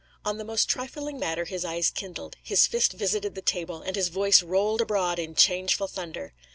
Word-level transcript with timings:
On 0.25 0.39
the 0.39 0.43
most 0.43 0.67
trifling 0.67 1.19
matter 1.19 1.45
his 1.45 1.63
eyes 1.63 1.91
kindled, 1.91 2.35
his 2.41 2.65
fist 2.65 2.93
visited 2.93 3.35
the 3.35 3.41
table, 3.43 3.83
and 3.83 3.95
his 3.95 4.07
voice 4.07 4.41
rolled 4.41 4.81
abroad 4.81 5.19
in 5.19 5.35
changeful 5.35 5.85
thunder. 5.87 6.33